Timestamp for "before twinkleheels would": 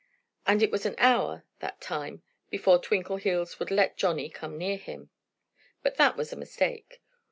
2.49-3.69